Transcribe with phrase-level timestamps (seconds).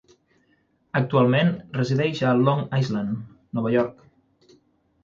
[0.99, 3.21] Actualment resideix a Long Island,
[3.61, 4.53] Nova York.